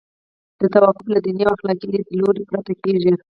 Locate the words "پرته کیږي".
2.51-3.13